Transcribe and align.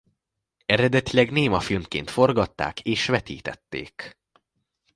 Eredetileg 0.65 1.31
némafilmként 1.31 2.09
forgatták 2.09 2.79
és 2.79 3.05
vetítették. 3.07 4.19